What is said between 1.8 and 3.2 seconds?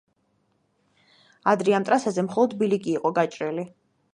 ამ ტრასაზე მხოლოდ ბილიკი იყო